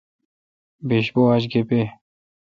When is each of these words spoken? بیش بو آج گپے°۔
بیش 0.87 1.07
بو 1.13 1.21
آج 1.33 1.43
گپے°۔ 1.51 1.83